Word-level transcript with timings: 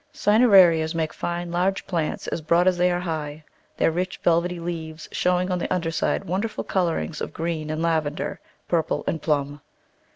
Cinerarias 0.15 0.95
make 0.95 1.13
fine, 1.13 1.51
large 1.51 1.85
plants, 1.85 2.25
as 2.29 2.41
broad 2.41 2.67
as 2.67 2.75
they 2.79 2.89
are 2.89 3.01
high, 3.01 3.43
their 3.77 3.91
rich, 3.91 4.17
velvety 4.23 4.59
leaves 4.59 5.07
showing 5.11 5.51
on 5.51 5.59
the 5.59 5.71
un 5.71 5.81
der 5.81 5.91
side 5.91 6.25
wonderful 6.25 6.63
colourings 6.63 7.21
of 7.21 7.33
green 7.33 7.69
and 7.69 7.83
lavender, 7.83 8.39
purple 8.67 9.03
and 9.05 9.21
plum. 9.21 9.61